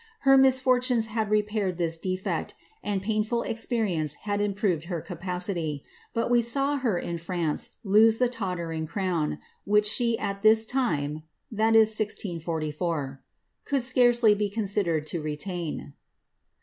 Her 0.21 0.35
miafortani 0.35 1.05
had 1.05 1.29
repaired 1.29 1.77
this 1.77 1.95
defect, 1.95 2.55
and 2.83 3.03
painful 3.03 3.43
experience 3.43 4.15
had 4.25 4.41
improved 4.41 4.85
her 4.85 4.99
cap 4.99 5.39
city; 5.43 5.83
but 6.11 6.31
we 6.31 6.41
saw 6.41 6.77
her 6.77 6.97
in 6.97 7.19
France 7.19 7.75
lose 7.83 8.17
the 8.17 8.27
tottering 8.27 8.87
crown, 8.87 9.37
which 9.63 9.85
she 9.85 10.19
i 10.19 10.33
this 10.41 10.65
time 10.65 11.21
(1644) 11.49 13.21
could 13.63 13.83
scarcely 13.83 14.33
be 14.33 14.49
considered 14.49 15.05
to 15.05 15.21
retain." 15.21 15.93